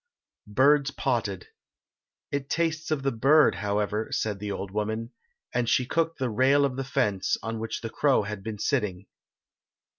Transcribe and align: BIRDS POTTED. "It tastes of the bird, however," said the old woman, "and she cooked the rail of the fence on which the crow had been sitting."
BIRDS 0.47 0.89
POTTED. 0.89 1.49
"It 2.31 2.49
tastes 2.49 2.89
of 2.89 3.03
the 3.03 3.11
bird, 3.11 3.53
however," 3.53 4.07
said 4.11 4.39
the 4.39 4.51
old 4.51 4.71
woman, 4.71 5.11
"and 5.53 5.69
she 5.69 5.85
cooked 5.85 6.17
the 6.17 6.31
rail 6.31 6.65
of 6.65 6.75
the 6.75 6.83
fence 6.83 7.37
on 7.43 7.59
which 7.59 7.81
the 7.81 7.89
crow 7.91 8.23
had 8.23 8.41
been 8.41 8.57
sitting." 8.57 9.05